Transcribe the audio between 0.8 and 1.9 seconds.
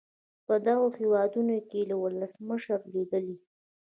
هېوادونو کې یې